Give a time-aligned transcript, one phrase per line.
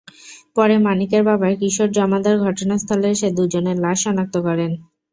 [0.55, 4.71] পরে মানিকের বাবা কিশোর জমাদার ঘটনাস্থলে এসে দুজনের লাশ শনাক্ত করেন।